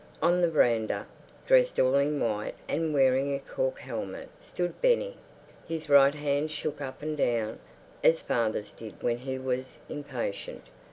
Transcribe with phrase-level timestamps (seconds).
[0.19, 1.05] On the veranda,
[1.45, 5.15] dressed all in white and wearing a cork helmet, stood Benny.
[5.67, 7.59] His right hand shook up and down,
[8.03, 10.63] as father's did when he was impatient.